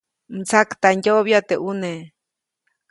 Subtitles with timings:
[0.35, 1.91] Mtsaktandyoʼbya teʼ ʼune.